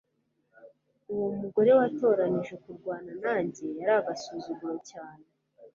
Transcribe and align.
Uwo 1.13 1.27
mugore 1.41 1.69
watoranije 1.79 2.53
kurwana 2.63 3.11
nanjye 3.23 3.63
yari 3.77 3.93
agasuzuguro 4.01 4.75
cyane 4.91 5.25